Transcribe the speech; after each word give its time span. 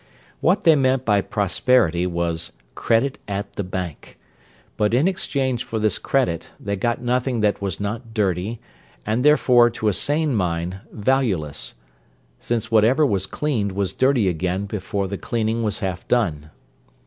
What 0.39 0.63
they 0.63 0.75
meant 0.75 1.05
by 1.05 1.21
Prosperity 1.21 2.07
was 2.07 2.53
credit 2.73 3.19
at 3.27 3.53
the 3.53 3.63
bank; 3.63 4.17
but 4.75 4.95
in 4.95 5.07
exchange 5.07 5.63
for 5.63 5.77
this 5.77 5.99
credit 5.99 6.49
they 6.59 6.75
got 6.75 7.03
nothing 7.03 7.41
that 7.41 7.61
was 7.61 7.79
not 7.79 8.11
dirty, 8.11 8.59
and, 9.05 9.23
therefore, 9.23 9.69
to 9.69 9.89
a 9.89 9.93
sane 9.93 10.33
mind, 10.33 10.79
valueless; 10.91 11.75
since 12.39 12.71
whatever 12.71 13.05
was 13.05 13.27
cleaned 13.27 13.73
was 13.73 13.93
dirty 13.93 14.27
again 14.27 14.65
before 14.65 15.07
the 15.07 15.19
cleaning 15.19 15.61
was 15.61 15.81
half 15.81 16.07
done. 16.07 16.49